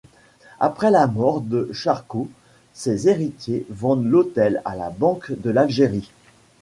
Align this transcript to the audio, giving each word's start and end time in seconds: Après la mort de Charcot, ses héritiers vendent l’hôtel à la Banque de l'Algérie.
Après 0.59 0.89
la 0.89 1.05
mort 1.05 1.41
de 1.41 1.69
Charcot, 1.73 2.27
ses 2.73 3.07
héritiers 3.07 3.67
vendent 3.69 4.07
l’hôtel 4.07 4.59
à 4.65 4.75
la 4.75 4.89
Banque 4.89 5.31
de 5.39 5.51
l'Algérie. 5.51 6.09